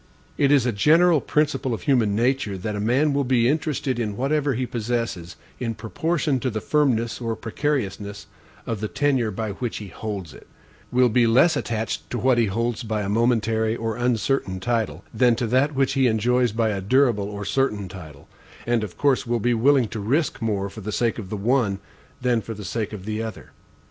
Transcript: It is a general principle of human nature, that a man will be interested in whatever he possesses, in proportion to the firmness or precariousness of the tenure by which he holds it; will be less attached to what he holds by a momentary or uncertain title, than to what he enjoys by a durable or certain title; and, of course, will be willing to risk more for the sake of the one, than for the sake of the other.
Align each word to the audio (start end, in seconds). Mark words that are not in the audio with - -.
It 0.35 0.51
is 0.51 0.65
a 0.65 0.71
general 0.71 1.21
principle 1.21 1.75
of 1.75 1.83
human 1.83 2.15
nature, 2.15 2.57
that 2.57 2.75
a 2.75 2.79
man 2.79 3.13
will 3.13 3.23
be 3.23 3.47
interested 3.47 3.99
in 3.99 4.17
whatever 4.17 4.55
he 4.55 4.65
possesses, 4.65 5.35
in 5.59 5.75
proportion 5.75 6.39
to 6.39 6.49
the 6.49 6.59
firmness 6.59 7.21
or 7.21 7.35
precariousness 7.35 8.25
of 8.65 8.79
the 8.79 8.87
tenure 8.87 9.29
by 9.29 9.51
which 9.51 9.77
he 9.77 9.89
holds 9.89 10.33
it; 10.33 10.47
will 10.91 11.07
be 11.07 11.27
less 11.27 11.55
attached 11.55 12.09
to 12.09 12.17
what 12.17 12.39
he 12.39 12.47
holds 12.47 12.81
by 12.81 13.03
a 13.03 13.09
momentary 13.09 13.75
or 13.75 13.95
uncertain 13.95 14.59
title, 14.59 15.03
than 15.13 15.35
to 15.35 15.45
what 15.75 15.91
he 15.91 16.07
enjoys 16.07 16.51
by 16.51 16.69
a 16.69 16.81
durable 16.81 17.29
or 17.29 17.45
certain 17.45 17.87
title; 17.87 18.27
and, 18.65 18.83
of 18.83 18.97
course, 18.97 19.27
will 19.27 19.39
be 19.39 19.53
willing 19.53 19.87
to 19.89 19.99
risk 19.99 20.41
more 20.41 20.67
for 20.67 20.81
the 20.81 20.91
sake 20.91 21.19
of 21.19 21.29
the 21.29 21.37
one, 21.37 21.77
than 22.19 22.41
for 22.41 22.55
the 22.55 22.65
sake 22.65 22.91
of 22.91 23.05
the 23.05 23.21
other. 23.21 23.51